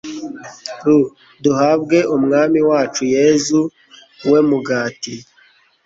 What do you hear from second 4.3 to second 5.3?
mugati